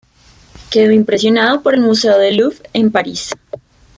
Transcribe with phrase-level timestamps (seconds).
[0.71, 3.29] Quedó impresionado por el Museo del Louvre en París.